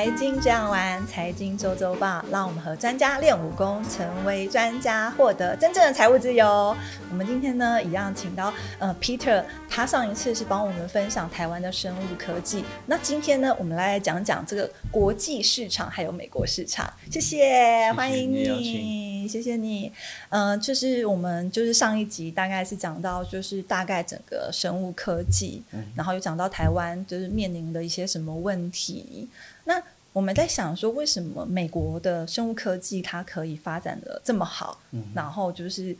[0.00, 6.74] 财经这样玩，财经周周报，让我们和专家练武功，成为专家，获得真正的财务自由。
[7.10, 16.90] 我们今天呢，一样请到呃 Peter，他上一次是帮我们分享台湾的生物科技，那今天呢，我们来讲讲这个国际市场还有美国市场。
[17.10, 19.90] 谢谢，欢迎你，谢谢你。
[20.28, 25.62] 嗯，就是我们就是上一集大概是讲到就是大概整个生物科技，
[25.94, 29.28] 然后又讲到台湾就是面临的一些什么问题。
[29.64, 34.80] 那我们在想说，为什么美国的生物科技它可以发展的这么好，
[35.14, 35.96] 然后就是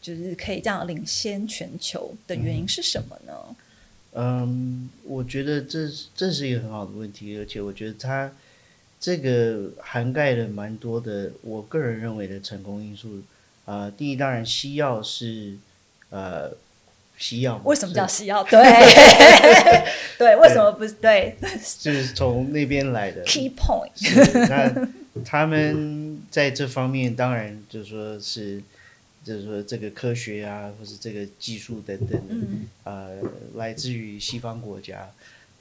[0.00, 3.34] 就是可以这样领先全球的原因是什么呢？
[4.14, 8.30] 嗯，我觉得这这是一个很好的问题，而且我觉得它
[9.02, 13.20] 这个涵盖了蛮多的，我个人认为的成功因素。
[13.66, 15.58] 啊，第一，当然西药是
[16.08, 16.56] 呃。
[17.18, 18.42] 西药为什么叫西药？
[18.50, 18.58] 对
[20.18, 21.36] 对，为什么不是对？
[21.78, 23.92] 就是从那边来的 key point。
[24.48, 24.88] 那
[25.24, 28.60] 他们在这方面当然就是说是，
[29.22, 32.34] 就是说这个科学啊，或是这个技术等等的，
[32.82, 33.18] 呃，
[33.54, 35.08] 来自于西方国家。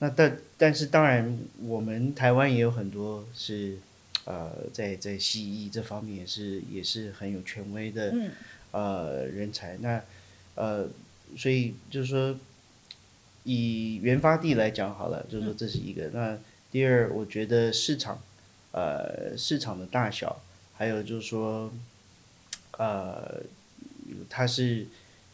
[0.02, 3.78] 那但但是当然，我们台湾也有很多是
[4.26, 8.14] 呃，在在西医这方面也是也是很有权威的
[8.72, 9.78] 呃人才。
[9.78, 10.04] 那
[10.56, 10.90] 呃。
[11.38, 12.38] 所以就是说，
[13.46, 16.10] 以原发地来讲好了，就是说这是一个。
[16.10, 16.38] 那
[16.70, 18.22] 第二，我觉得市场，
[18.74, 20.42] 呃，市场的大小，
[20.74, 21.72] 还有就是说，
[22.78, 23.42] 呃，
[24.30, 24.86] 它是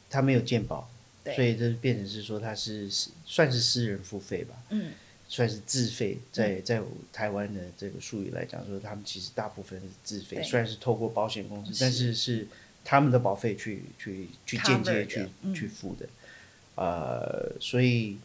[0.07, 0.87] 它没有鉴保，
[1.35, 2.89] 所以这变成是说它是
[3.25, 4.91] 算是私人付费吧，嗯，
[5.27, 6.17] 算是自费。
[6.31, 12.47] 在在台湾的这个术语来讲，说他们其实大部分是自费，虽然是透过保险公司，但是是。
[12.89, 16.07] 他们的保费去去去间接去去付的，
[16.75, 18.15] 呃，所以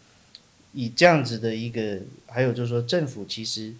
[0.72, 3.74] 以这样子的一个，还有就是说，政府其实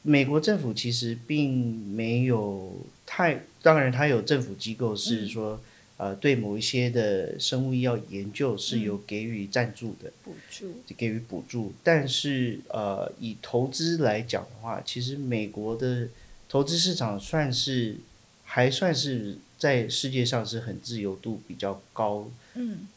[0.00, 5.60] 美国政府其实并没有太，当然它有政府机构是说，
[5.96, 16.08] 呃，对某一些的生物医药研究是有给予赞助的补助，给予补助，但是呃，以投资来讲的话，其实美国的
[16.48, 17.96] 投资市场算是
[18.44, 19.38] 还算是。
[19.58, 22.30] 在世界上是很自由度比较高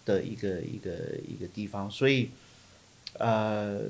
[0.03, 0.91] 的一个一个
[1.25, 2.31] 一个地方，所以
[3.13, 3.83] 呃，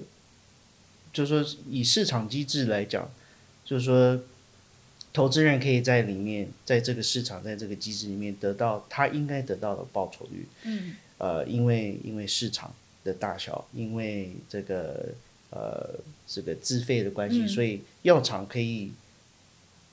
[1.11, 3.09] 就是说以市场机制来讲，
[3.65, 4.21] 就是说
[5.13, 10.45] 投资人可以在里面，在这个市场，在这个机制里面得到他应该得到的报酬率。
[10.63, 15.09] 嗯，呃，因为因为市场的大小，因为这个
[15.49, 18.91] 呃这个自费的关系，所以药厂可以。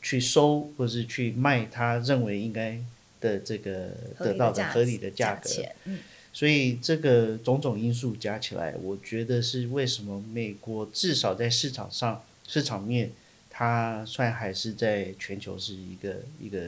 [0.02, 2.78] 去收或是去卖，他认为应该
[3.20, 3.88] 的这个
[4.20, 5.50] 得到的合理的价格，
[5.86, 5.98] 嗯，
[6.32, 13.10] 所以这个种种因素加起来，我觉得是为什么美国至少在市场上市场面，
[13.58, 16.58] 它算还是在全球是一个一个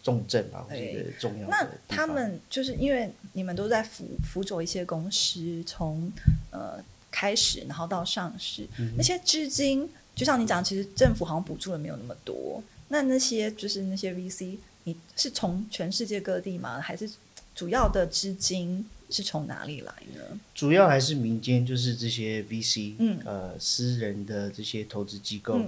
[0.00, 1.50] 重镇吧，一个重要的。
[1.50, 6.08] 那他们就是因为你们都在辅辅佐一些公司从
[6.52, 6.78] 呃
[7.10, 8.64] 开始，然后到上市，
[8.96, 12.62] 那些资金，就像你讲，其实政府好像补助的没有那么多。
[12.86, 16.80] 那那些就是那些 VC，你是从全世界各地吗？
[16.80, 17.10] 还是
[17.56, 20.38] 主要的资金是从哪里来呢？
[20.54, 25.60] 主要还是民间，就是这些 VC，嗯，呃，私人的这些投资机构，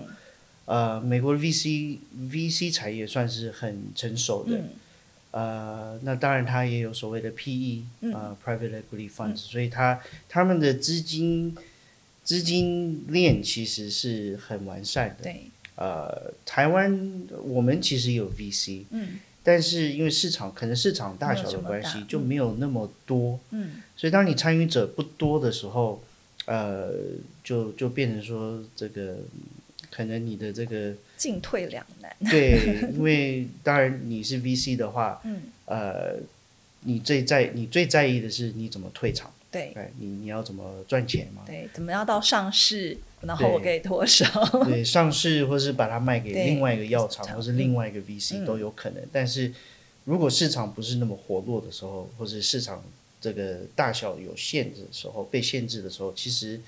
[0.68, 1.96] 呃，美国的 VC
[2.30, 4.60] VC 产业算是很成熟的，
[5.30, 9.98] 呃，那当然它也有所谓的 PE，呃，Private Equity Funds，所以它
[10.28, 11.56] 他们的资金
[12.22, 15.44] 资金链其实是很完善的，对。
[15.76, 26.02] 呃，台湾我们其实有 VC，嗯，但是因为市场可能市场大小的关系，就没有那么多，嗯，所以当你参与者不多的时候，
[26.46, 26.92] 呃，
[27.44, 29.18] 就就变成说这个
[29.90, 36.16] 可能你的这个进退两难，对， 因为当然你是 VC 的话，嗯，呃，
[36.80, 39.32] 你最在你最在意的是你怎么退场。
[39.50, 41.42] 对，你你要怎么赚钱嘛？
[41.46, 44.26] 对，怎么样到上市，然后我给多少？
[44.66, 49.02] 对，上市或是把它卖给另外一个药厂，或是另外一个 VC 都有可能。
[49.10, 49.50] 但是
[50.04, 52.84] 如果市场不是那么活络的时候，或是市场
[53.22, 56.60] 这个大小有限制的时候，被限制的时候，其实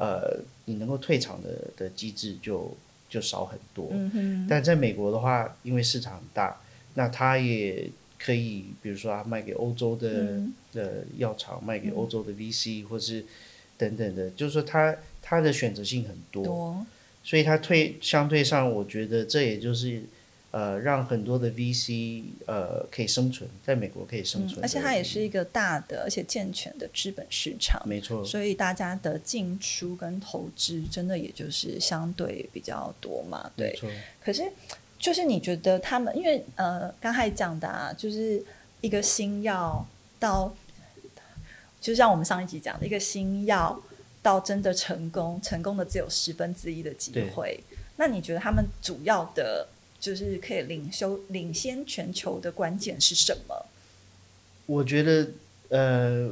[0.00, 2.76] 呃，你能够退场的的机制就
[3.08, 3.90] 就少很多。
[3.92, 6.60] 嗯但在美国的话，因为市场很大，
[6.94, 7.88] 那它也。
[8.22, 10.38] 可以，比如说啊，卖给欧洲的
[10.74, 13.24] 的药厂，卖给欧洲的 VC，或是
[13.78, 16.84] 等等的，就是说它它的选择性很多，
[17.24, 20.02] 所以它退相对上，我觉得这也就是
[20.52, 28.24] 呃，让很多的 VC 呃可以生存，在美国可以生存，而且它也是一个大的而且健全的资本市场，没错。
[28.24, 33.78] 所以大家的进出跟投资，真的也就是相对比较多嘛，对。
[34.20, 34.42] 可是，
[34.98, 38.44] 就是你觉得他们，因为呃，刚才讲的啊，就是
[38.80, 39.86] 一个新药
[40.18, 40.52] 到，
[41.80, 43.80] 就像我们上一集讲的，一个新药
[44.20, 47.62] 到真的成功，成功的只有十分之一的机会。
[47.96, 49.68] 那你觉得他们主要的？
[50.00, 53.66] 就是可以领修领先全球的关键是什么？
[54.66, 55.28] 我觉得
[55.68, 56.30] 呃，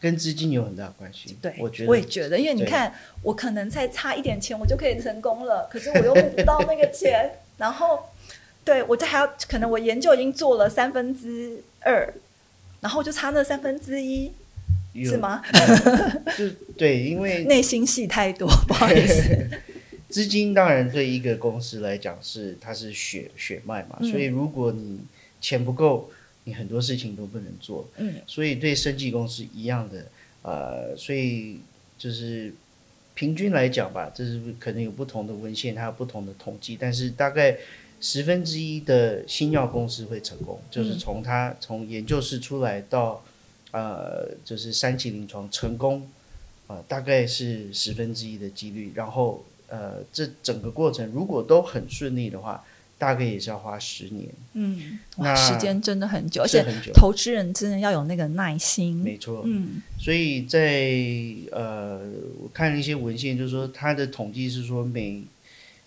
[0.00, 1.36] 跟资金有很大关系。
[1.40, 8.10] 对，我觉得我也觉得，因为你看，我可能再差一点钱，我就可以成功了， 可是我又募不到那个钱， 然后
[8.64, 12.12] 对我这还要可能我研究已经做了三分之二，
[12.80, 14.30] 然后就差那三分之一，
[15.04, 15.42] 是吗？
[16.36, 19.48] 就对，因为内心戏太多，不好意思。
[20.08, 25.00] 资金当然对一个公司来讲是它是血血脉嘛，所以如果你
[25.38, 26.10] 钱不够，
[26.44, 27.86] 你很多事情都不能做。
[27.98, 30.06] 嗯，所以对生技公司一样的，
[30.40, 31.60] 呃，所以
[31.98, 32.54] 就是
[33.14, 37.58] 平均来讲吧，这是可能有不同的文献，它有不同的统计，但是大概
[38.00, 43.22] 十分之一的新药公司会成功，就是从它从研究室出来到
[43.72, 46.08] 呃，就是三期临床成功，
[46.66, 49.44] 啊，大概是十分之一的几率，然后。
[49.68, 52.64] 呃，这整个过程如果都很顺利的话，
[52.96, 54.28] 大概也是要花十年。
[54.54, 58.96] 嗯，哇，时间真的很久，而且投资人真的要有那个耐心。
[58.96, 60.90] 没错，嗯，所以在
[61.52, 62.00] 呃，
[62.42, 65.22] 我看了一些文献，就是说它的统计是说，每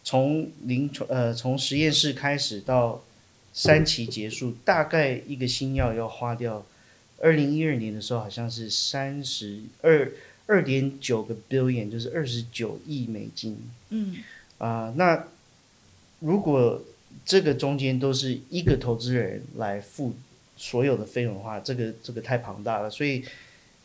[0.04, 3.04] 从临床呃从实验室开始到
[3.52, 6.66] 三期结束，大概一个新药要花掉，
[7.20, 10.12] 二零一二年的时候好像是三十二。
[10.52, 13.58] 二点九个 billion 就是二十九亿美金。
[13.88, 14.18] 嗯，
[14.58, 15.28] 啊，那
[16.20, 16.84] 如果
[17.26, 20.14] 这个中间都是一个投资人来付
[20.58, 22.90] 所有的费用的话，这个这个太庞大了。
[22.90, 23.24] 所以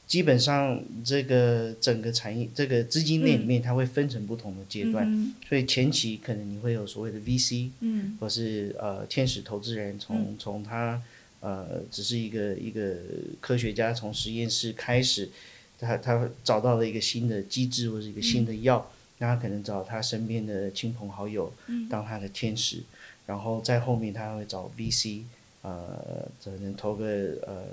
[0.09, 5.35] 基本上这个整个产业这个资金链里面，它会分成不同的阶段。
[5.49, 11.01] 所以前期可能你会有所谓的 VC，嗯，或是呃天使投资人，从从他
[11.39, 12.97] 呃只是一个一个
[13.41, 15.31] 科学家，从实验室开始。
[15.79, 21.53] 他他找到了一个新的机制或者一个新的药，那他可能找他身边的亲朋好友
[21.91, 22.83] 当他的天使，
[23.27, 25.23] 然后在后面他会找 VC，
[25.61, 27.05] 呃，可能投个
[27.47, 27.65] 呃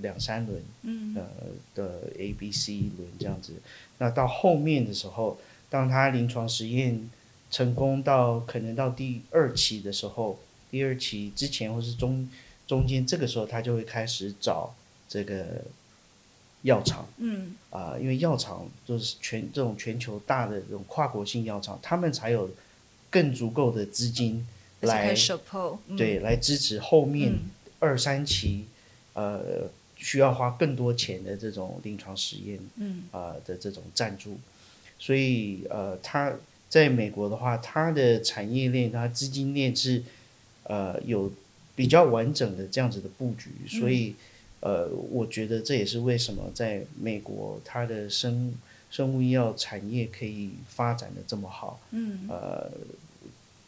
[0.00, 1.24] 两三轮，呃
[1.74, 3.52] 的 A、B、C 轮这样子。
[3.98, 5.38] 那到后面的时候，
[5.70, 7.08] 当他临床实验
[7.50, 12.28] 成功到可能到第二期的时候，第二期之前或是中
[12.66, 14.74] 中间这个时候，他就会开始找
[15.08, 15.62] 这个。
[16.62, 22.48] 药厂，嗯，啊，因为药厂就是全这种全球大的这种跨国性药厂，他们才有
[23.10, 24.46] 更足够的资金
[24.82, 25.12] 来
[25.96, 27.32] 对来支持后面
[27.80, 28.66] 二三期，
[29.14, 34.38] 呃，需要花更多钱的这种临床实验，嗯，啊的这种赞助，
[35.00, 36.32] 所以呃，它
[36.68, 40.00] 在美国的话，它的产业链、它资金链是
[40.62, 41.32] 呃有
[41.74, 44.14] 比较完整的这样子的布局，所以。
[44.62, 48.54] 呃，我觉得这也是为什么在美国，它的生
[48.90, 51.80] 生物医药产业可以发展的这么好。
[51.90, 52.70] 嗯，呃，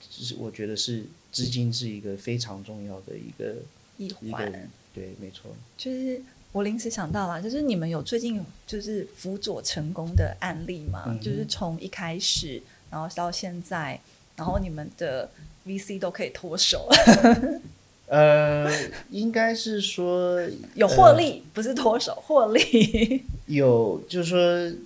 [0.09, 3.57] 是我觉得是资金是一个非常重要的一个
[3.99, 4.71] 一环。
[4.95, 5.51] 对，没错。
[5.77, 6.23] 就是
[6.53, 11.19] 我临时想到了，就是你们有最近就是辅佐成功的案例吗？
[11.21, 14.01] 就是从一开始，然后到现在，
[14.37, 15.29] 然后你们的
[15.67, 16.89] VC 都可以脱手。
[18.07, 18.71] 呃，
[19.09, 20.39] 应该是说
[20.75, 23.25] 有获利，不是脱手获利。
[23.47, 24.79] 有，就是说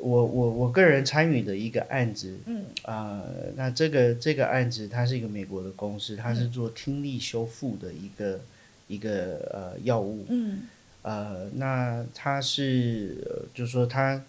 [0.00, 3.22] 我我我个人参与的一个案子，嗯啊，
[3.54, 8.40] 那这个这个案子它是一个美国的公司，它是做听力修复的一个
[8.88, 10.62] 一个呃药物，嗯
[11.02, 14.22] 呃，那它是就是说他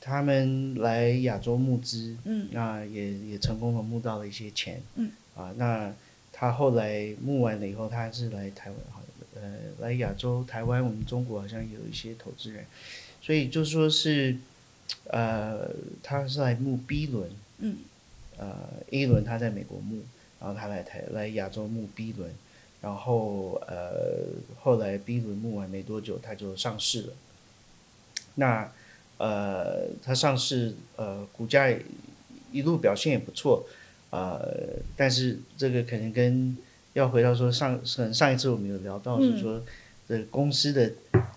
[0.00, 5.94] 他们来亚洲募资，嗯，那也也成功的募到了一些钱，嗯啊那。
[6.42, 9.00] 他后来募完了以后，他是来台湾，好，
[9.36, 12.66] 呃，来亚洲、台湾，我们中国好像有一些投资人，
[13.20, 14.36] 所以就说是，
[15.04, 15.70] 呃，
[16.02, 17.76] 他是来募 B 轮，嗯，
[18.38, 18.58] 呃
[18.90, 20.02] ，A 轮他在美国募，
[20.40, 22.28] 然后他来台来亚洲募 B 轮，
[22.80, 24.26] 然后呃，
[24.58, 27.12] 后来 B 轮募完没多久，他就上市了。
[28.34, 28.68] 那
[29.18, 31.72] 呃，他上市，呃，股价
[32.50, 33.64] 一路表现也不错。
[34.12, 36.56] 呃，但是这个可能跟
[36.92, 39.60] 要回到说上上上一次我们有聊到是说，
[40.06, 40.92] 这公司的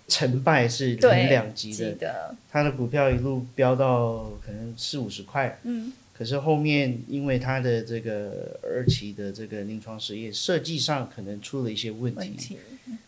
[0.08, 12.58] 成败是零两级的，它的股票一路飙到可能四五十块，嗯，可是后面因为他的这个二期的这个临床实验设计上可能出了一些问题，问题，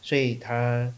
[0.02, 0.92] 所以他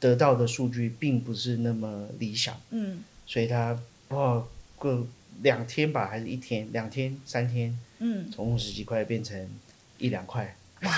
[0.00, 3.04] 得到的数据并不是那么理想，嗯。
[3.26, 5.06] 所以他哇过
[5.42, 9.48] 两天吧，还是一天、两天、三天，嗯，从五十几块变成
[9.98, 10.92] 一两块，哇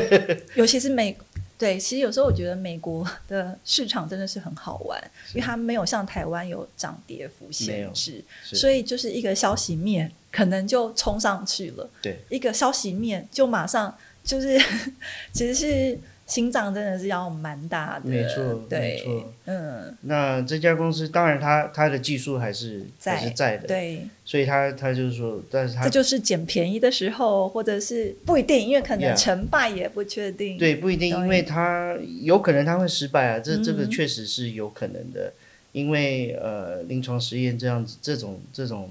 [0.56, 1.16] 尤其是美，
[1.58, 5.00] 对，其实有时候我觉得美国的市场真的是很好玩，
[5.34, 14.58] 因为它没有像台湾有涨跌幅限制，所以就是一个消息面可能就冲上去了，对，一个消息面就马上就是
[15.32, 35.32] 其实是心脏真的是要蛮大的，没错对没错，嗯，那这家公司当然它它的技术还是在还是在的，对，所以他他就是说，但是他这就是捡便宜的时候，或者是不一定，因为可能成败也不确定，对不一定，因为他有可能他会失败啊，这这个嗯确实是有可能的，
[35.70, 38.90] 因为呃临床实验这样子这种这种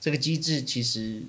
[0.00, 1.20] 这个机制其实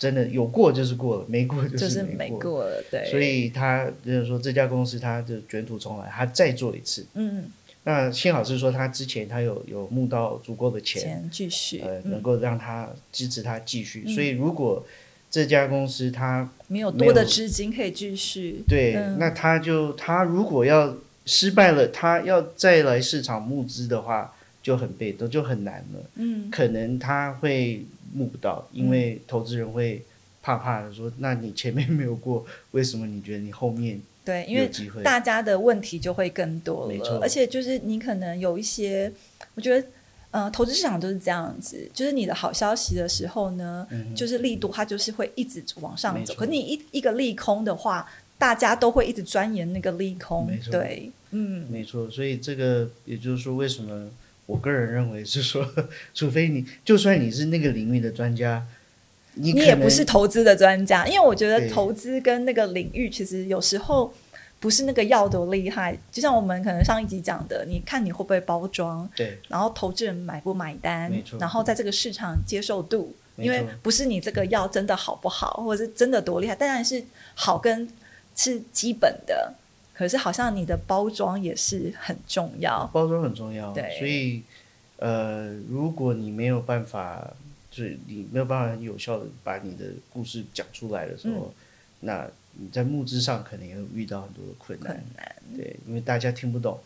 [0.00, 7.04] 真的有过就是过了，没过就是是没没过了，对，所以他就是说这家公司他就卷土重来，他再做一次。
[7.12, 7.44] 嗯，
[7.84, 14.04] 那幸好是说他之前他有有募到足够的钱，钱继续，呃，嗯能够让他支持他继续。
[14.06, 14.86] 嗯所以如果
[15.30, 26.00] 这家公司他没有多的资金可以继续，对，嗯那他就他如果要失败了，他要再来市场募资的话，就很被动，就很难了。
[26.14, 30.02] 嗯，可能他会募不到，因为投资人会
[30.42, 39.12] 怕怕的说：“那你前面没有过，为什么你觉得你后面对，因为有机会？”大家的问题就会更多了没错，而且就是你可能有一些，
[39.54, 39.86] 我觉得。
[40.32, 46.32] 呃，投资市场就是这样子，就是你的好消息的时候呢，嗯就是力度它就是会一直往上走。
[46.34, 54.08] 可是你一一个利空的话，大家都会一直钻研那个利空对，嗯，没错，所以这个也就是说，为什么
[54.50, 55.64] 我个人认为是说，
[56.12, 58.66] 除非你就算你是那个领域的专家，
[59.34, 64.12] 你你也不是投资的专家，因为我觉得投资跟那个领域其实有时候
[64.58, 77.02] 不是那个药多厉害，就像我们可能上一集讲的，你看你会不会包装，对然后投资人买不买单没错，然后在这个市场接受度，因为不是你这个药真的好不好，或者是真的多厉害，当然是
[77.34, 77.88] 好跟
[78.34, 79.54] 是基本的，
[80.00, 83.98] 可是好像你的包装也是很重要，包装很重要，对。
[83.98, 84.42] 所以
[84.96, 87.30] 呃，如果你没有办法，
[87.70, 91.54] 就是你没有办法很有效的把你的故事讲出来的时嗯候，
[92.00, 96.80] 那你在募资上可能也会遇到很多的困难，困难，对，因为大家听不懂，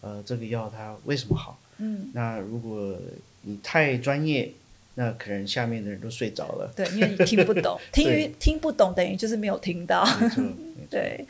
[0.00, 1.58] 呃，这个药它为什么好？
[1.78, 2.96] 嗯，那如果
[3.40, 4.52] 你太专业，
[4.94, 10.06] 那可能下面的人都睡着了，对，因为你听不懂， 听于听不懂等于就是没有听到，
[10.88, 11.26] 对，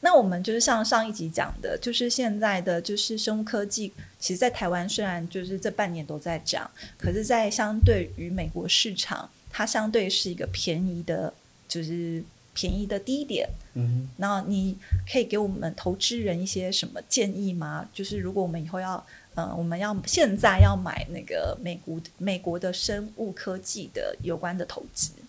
[0.00, 11.32] 那我们就是像上一集讲的，就是现在的就是生物科技，其实，在台湾虽然就是这半年都在涨，可是，在相对于美国市场，它相对是一个便宜的，
[11.68, 12.22] 就是
[12.54, 13.48] 便宜的低点。
[13.74, 14.76] 嗯那你
[15.10, 17.88] 可以给我们投资人一些什么建议吗？
[17.94, 19.02] 就是如果我们以后要，
[19.34, 25.21] 呃，我们要现在要买那个美国美国的生物科技的有关的投资，哼，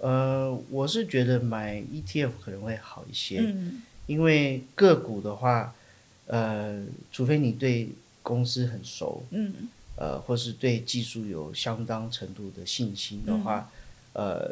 [0.00, 5.72] 呃，我是觉得买 ETF 可能会好一些，嗯因为个股的话，
[6.26, 7.90] 呃，除非你对
[8.22, 9.52] 公司很熟，嗯
[9.96, 13.70] 呃，或是对技术有相当程度的信心的话，
[14.14, 14.50] 呃，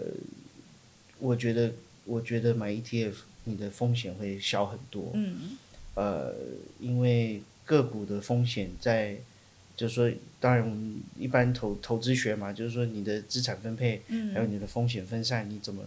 [1.18, 1.72] 我觉得，
[2.04, 3.14] 我觉得买 ETF
[3.44, 5.56] 你的风险会小很多，嗯
[5.94, 6.32] 呃，
[6.78, 9.16] 因为个股的风险在，
[9.78, 15.85] 就是说，当然我们一般投投资学嘛，就是说你的资产分配，嗯还有你的风险分散，你怎么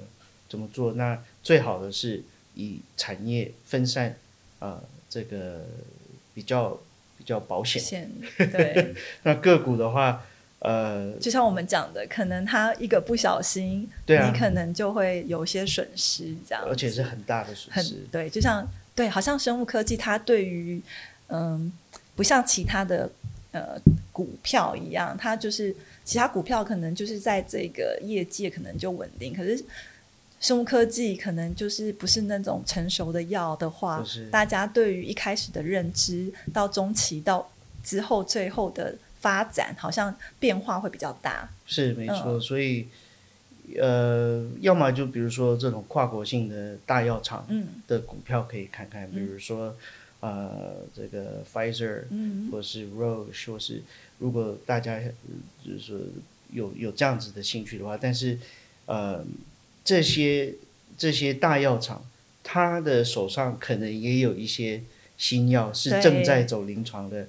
[0.48, 0.94] 怎么做？
[0.94, 2.24] 那最好的是
[2.56, 4.16] 以产业分散，
[4.60, 5.66] 呃，这个
[6.34, 6.80] 比较
[7.18, 7.82] 比较保险。
[7.84, 8.96] 险对。
[9.24, 10.24] 那个股的话，
[10.60, 18.08] 呃，就像我们讲的，可能他一个不小心，对啊你可能就会有些损失，这样，而且是很大的损失。
[18.10, 20.82] 对，就像对，好像生物科技它对于
[21.28, 21.72] 嗯，
[22.16, 23.10] 不像其他的
[23.52, 23.80] 呃
[24.12, 29.64] 股票一样，它就是其他股票可能就是在这个业界可能就稳定，可是。
[30.40, 37.48] 生物科技可能就是不是那种成熟的药的话，大家对于一开始的认知到中期到
[37.84, 41.48] 之后最后的发展，好像变化会比较大。
[41.68, 42.88] 是没错，嗯所以
[43.80, 49.78] 呃，要么就比如说这种跨国性的大药厂嗯的股票可以看看，比如说
[50.22, 53.84] 呃这个 Pfizer 嗯或是 Roche，或是
[54.20, 55.12] 如果大家呃
[55.66, 56.00] 就是说
[56.54, 58.40] 有有这样子的兴趣的话，但是
[58.86, 59.26] 呃
[59.84, 60.56] 这些
[60.98, 62.06] 这些大药厂，
[62.44, 64.82] 他的手上可能也有一些
[65.18, 67.28] 新药是正在走临床的，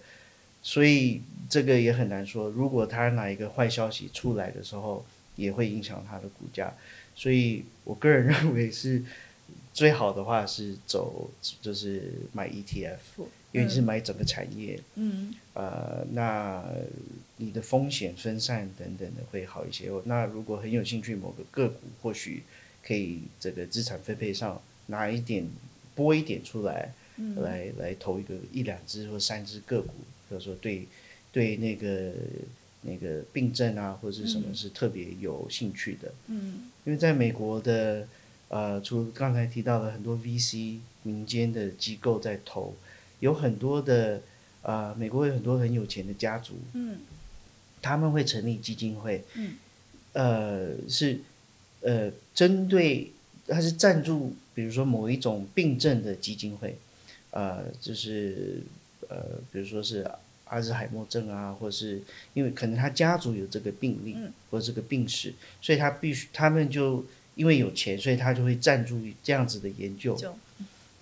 [0.62, 2.48] 所以这个也很难说。
[2.50, 5.04] 如果他哪一个坏消息出来的时候，
[5.36, 6.74] 也会影响它的股价。
[7.14, 9.02] 所以我个人认为是
[9.72, 16.62] 最好的话是走就是买 ETF，因为你是买整个产业，嗯，呃，那
[17.38, 19.90] 你的风险分散等等的会好一些。
[20.04, 22.42] 那如果很有兴趣某个个股，或许
[22.86, 25.48] 可以这个资产分配上拿一点
[25.94, 26.92] 拨一点出来，
[27.36, 29.94] 来来投一个一两只或三只个股，
[30.28, 30.86] 或者说对
[31.32, 32.12] 对那个
[32.82, 38.06] 那个病症啊或者是什么是特别有兴趣的，嗯，因为在美国的
[38.52, 42.76] 呃，除刚才提到的很多 VC 民间的机构在投，
[43.20, 44.20] 有很多的
[44.60, 46.98] 呃，美国有很多很有钱的家族，嗯，
[47.80, 49.54] 他们会成立基金会，嗯，
[50.12, 51.20] 呃，是
[51.80, 53.10] 呃针对
[53.46, 56.76] 它是赞助，比如说某一种病症的基金会，
[57.30, 58.60] 呃，就是
[59.08, 60.06] 呃，比如说是
[60.44, 62.02] 阿兹海默症啊，或是
[62.34, 64.14] 因为可能他家族有这个病例，
[64.50, 65.32] 或者这个病史，
[65.62, 70.16] 所以他必须他们就因为有钱，所以他就会赞助这样子的研究。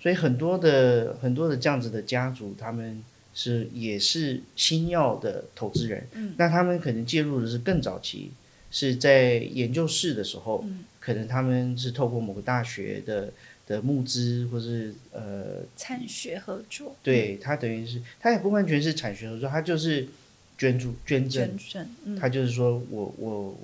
[0.02, 6.06] 所以很多的很多的这样子的家族，他们是也是新药的投资人。
[6.12, 8.30] 嗯，那他们可能介入的是更早期，
[8.70, 10.64] 是在研究室的时候，
[10.98, 13.30] 可能他们是透过某个大学的
[13.66, 16.96] 的募资，或是呃产学合作。
[17.02, 20.08] 对他等于是他也不完全是产学合作，他就是
[20.56, 21.58] 捐助捐赠，
[22.18, 23.58] 他就是说我我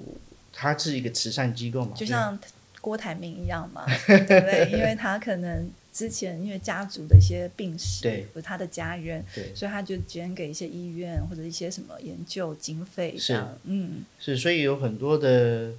[0.52, 2.38] 他是一个慈善机构嘛，就像
[2.86, 4.70] 郭台铭一样嘛， 对不对？
[4.70, 5.68] 因为他可能。
[5.96, 15.70] 之前因为家族的一些病史，对，或他的家人，对，所以他就捐给一些医院或者一些什么研究经费，是，嗯，是，所以有很多的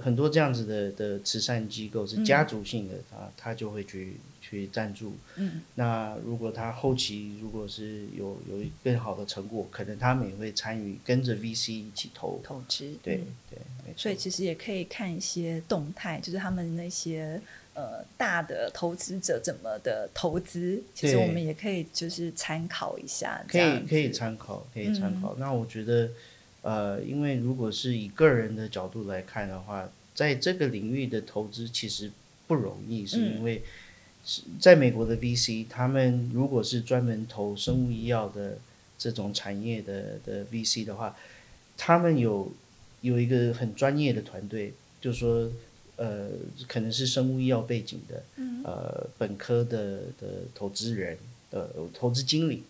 [0.00, 12.40] 很多这样子的的慈善机构是家族性的，他他就会去去赞助，嗯，那如果他后期如果是有有更好的成果，可能他们也会参与跟着 VC 一起投。
[12.42, 13.58] 投资，对对，
[13.96, 17.40] 所以其实也可以看一些动态，就是他们那些。
[17.74, 23.42] 呃，大的投资者怎么的投资，其实我们也可以就是参考一下。
[23.48, 25.34] 可以可以参考，可以参考。
[25.38, 26.10] 那我觉得，
[26.62, 32.10] 呃，因为如果是以个人的角度来看的话，在这个领域的投资其实
[32.46, 33.62] 不容易，是因为
[34.24, 38.58] 是在美国的 VC，他们如果是专门投生物医药的
[38.98, 41.16] 这种产业的的 VC 的话，
[41.76, 42.52] 他们有
[43.02, 45.50] 有一个很专业的团队，就是说。
[45.96, 46.30] 呃，
[46.66, 48.22] 可能是生物医药背景的，
[48.64, 51.16] 呃，本科的的投资人，
[51.50, 52.64] 呃，投资经理，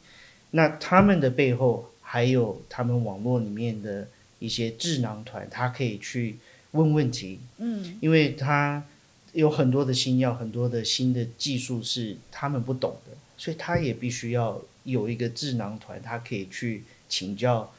[0.51, 4.07] 那他们的背后还有他们网络里面的
[4.39, 6.37] 一些智囊团，他可以去
[6.73, 8.85] 问问题，嗯，因为他
[9.33, 17.73] 有很多的新药，很多的新的技术是他们不懂的，所以他也必须要有一个智囊团，他可以去请教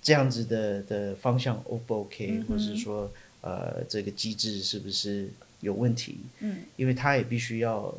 [0.00, 3.10] 这样子的的方向 O 不 OK，或者是说。
[3.44, 5.28] 呃，这个机制是不是
[5.62, 6.18] 有问题？
[6.38, 7.92] 嗯，因为他也必须要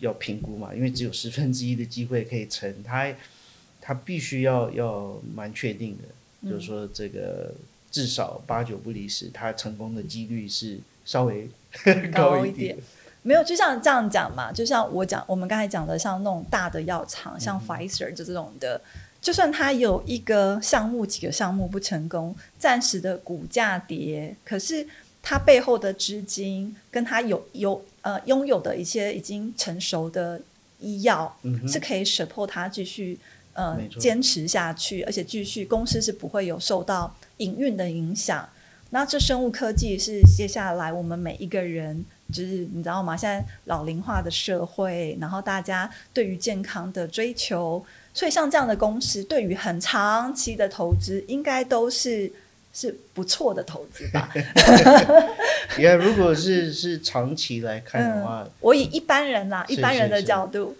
[0.00, 3.10] 要评估嘛，因为只有十分之一的机会可以成，他
[3.86, 7.54] 他必须要要蛮确定的，就是说这个
[7.88, 11.48] 至少八九不离十，他成功的几率是稍微
[12.12, 12.76] 高一点。
[13.22, 18.80] 没有，就像这样讲嘛，就像我讲，我们刚才讲的，像那种大的药厂，像 Pfizer 就这种的。
[19.20, 24.84] 就算他有一个项目、几个项目不成功，暂时的股价跌，可是
[25.22, 30.40] 他背后的资金跟他有有呃拥有的一些已经成熟的
[30.80, 31.36] 医药，
[31.68, 33.18] 是可以 support 他继续
[33.56, 38.48] 呃坚持下去，而且继续公司是不会有受到营运的影响。
[38.90, 43.16] 那这生物科技是接下来我们每一个人，就是你知道吗？
[43.16, 47.84] 现在老龄化的社会，然后大家对于健康的追求。
[48.14, 52.32] 所以像这样的公司，对于很长期的投资，应该都是
[52.72, 54.32] 是不错的投资吧？
[55.76, 60.74] 也如果是是长期来看的话，我以一般人啦，一般人的角度，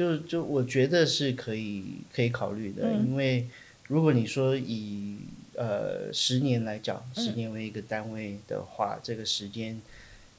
[0.00, 3.46] 就就我觉得是可以可以考虑的，因为
[3.88, 5.18] 如果你说以
[5.54, 9.78] 呃十年来讲，十年为一个单位的话，这个时间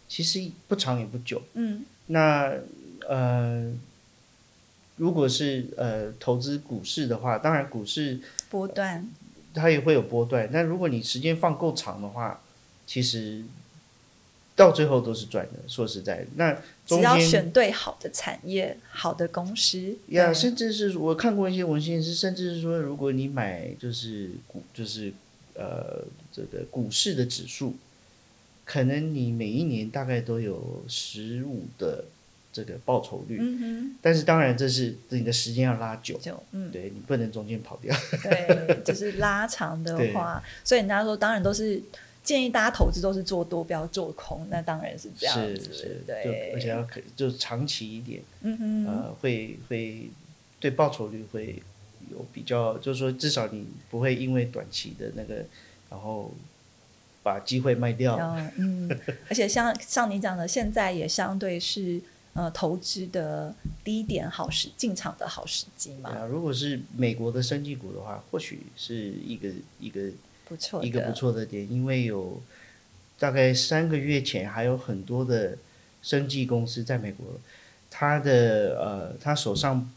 [0.08, 1.44] 其实不长也不久。
[1.54, 2.56] 嗯，那
[3.08, 3.72] 呃。
[4.98, 8.20] 如果是呃投资股市的话，当然股市
[8.52, 9.10] 波段，
[9.52, 10.48] 它也会有波段。
[10.54, 12.40] 但如果你时间放够长的话，
[12.86, 13.44] 其实
[14.56, 15.68] 到最后都是赚的。
[15.68, 16.56] 说实在，那
[16.98, 25.14] 只要选对好的产业、好的公司呀，甚至是我看过一些文献是，甚至是说，如果你买就是股，就是
[25.56, 27.76] 呃这个股市的指数，
[28.66, 32.06] 可能你每一年大概都有十五的。
[32.54, 33.42] 这个报酬率，
[34.02, 36.20] 但是当然这是你的时间要拉久，
[36.52, 37.96] 嗯，对你不能中间跑掉。
[38.24, 41.82] 对，就是拉长的话， 所以人家说当然都是
[42.24, 44.48] 建议大家投资都是做多，不要做空。
[44.50, 50.10] 那当然是这样子，是是，对，而且要可就长期一点，嗯嗯，呃，会会
[50.60, 51.62] 对报酬率会
[52.12, 55.44] 有比较，就是说至少你不会因为短期的那个，
[55.90, 56.32] 然后
[57.24, 58.18] 把机会卖掉。
[58.58, 58.88] 嗯，
[59.28, 62.00] 而且像像你讲的，现在也相对是
[62.34, 63.54] 呃投资的
[63.84, 66.12] 低点好时进场的好时机嘛。
[66.12, 70.10] 啊，如果是美国的生技股的话，或许是一个一个
[70.52, 72.42] 不错一个不错的点，因为有
[73.18, 75.58] 大概三个月前还有很多的
[76.02, 77.40] 生技公司在美国，
[77.90, 79.90] 他的呃他手上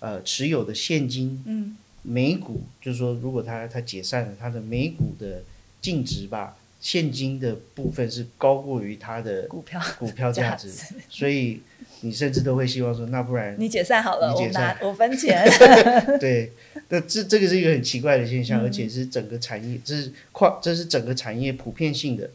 [0.00, 5.44] 呃持有的现金，嗯，每股就是说如果他他解散了，他的美股的
[5.80, 6.56] 净值吧。
[6.80, 10.68] 现金的部分是高过于它的股票股票价值，
[11.08, 11.60] 所以
[12.02, 15.44] 你甚至都会希望说，那不然你解散好了，我拿 我分钱。
[16.20, 16.52] 对，
[16.90, 22.30] 那这这个是一个很奇怪的现象，而且是整个产业，这是跨，这是整个产业普遍性的。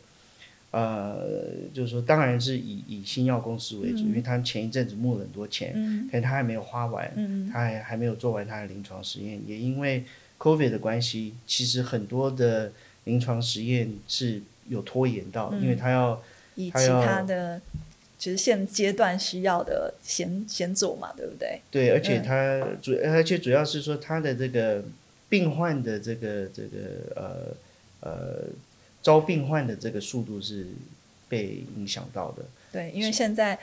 [0.71, 1.25] 呃，
[1.73, 5.71] 就是说，当然是以以新药公司为主，因为他前一阵子募了很多钱，
[6.12, 10.03] 可能他还没有花完，他还还没有做完他的临床实验，也因为
[10.38, 12.71] COVID 的关系，其实很多的。
[13.08, 16.21] 临床实验是有拖延到，因为他要
[16.56, 17.62] 以其他的，
[18.19, 21.62] 其实现阶段需要的先先做嘛，对不对？
[21.69, 24.84] 对，而且他主，而且主要是说他的这个
[25.30, 26.77] 病患的这个这个
[27.15, 27.56] 呃
[28.01, 28.43] 呃
[29.01, 30.65] 招病患的这个速度是
[31.30, 32.43] 被影响到的。
[32.71, 33.58] 对，因为现在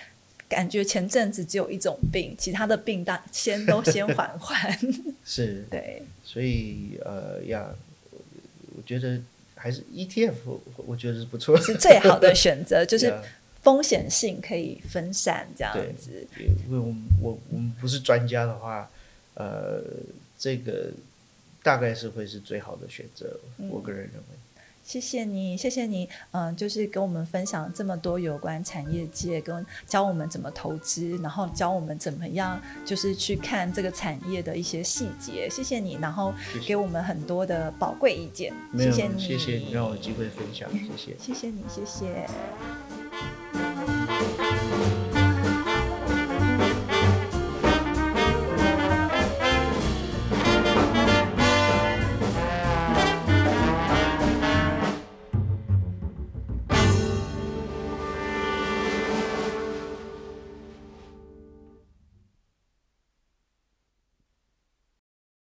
[0.48, 4.78] 感觉前阵子只有一种病，其他的病大先都先 缓缓。
[5.24, 7.74] 是， 对，所以呃呀，
[8.76, 9.20] 我觉得。
[9.56, 10.34] 还是 ETF，
[10.76, 13.10] 我觉得是不错，是最好的选择，就是
[13.64, 16.24] 风险性可以分散这样子。
[16.38, 18.88] 因为我们我我们不是专家的话，
[19.34, 19.82] 呃，
[20.38, 20.92] 这个
[21.62, 24.38] 大概是会是最好的选择，我个人认为。
[24.84, 35.48] 谢谢你，谢谢你，嗯，就是跟我们分享这么多有关产业界，跟教我们怎么投资，然后教我们怎么样，就是去看这个产业的一些细节。
[35.48, 36.34] 谢谢你，然后
[36.66, 38.52] 给我们很多的宝贵意见。
[38.76, 42.28] 谢谢你，谢谢你让我有机会分享，谢谢，谢谢你，谢谢。